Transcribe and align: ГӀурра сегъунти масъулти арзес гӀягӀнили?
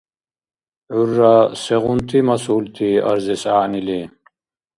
ГӀурра 0.93 1.33
сегъунти 1.61 2.19
масъулти 2.27 2.89
арзес 3.09 3.43
гӀягӀнили? 3.47 4.01